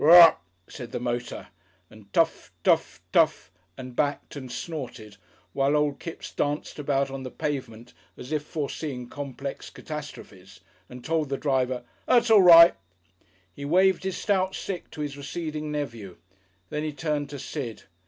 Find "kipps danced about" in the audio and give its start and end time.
5.99-7.11